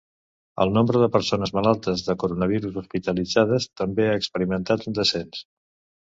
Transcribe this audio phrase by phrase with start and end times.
[0.63, 5.43] El nombre de persones malaltes de coronavirus hospitalitzades també ha experimentat un descens.